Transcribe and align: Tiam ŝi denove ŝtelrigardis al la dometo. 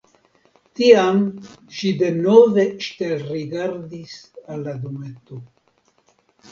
Tiam 0.79 1.19
ŝi 1.79 1.91
denove 2.01 2.67
ŝtelrigardis 2.87 4.19
al 4.55 4.69
la 4.71 4.77
dometo. 4.89 5.41